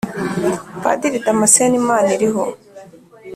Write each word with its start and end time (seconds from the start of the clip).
Padiri 0.83 1.17
damascene 1.25 1.77
maniraho 1.87 2.43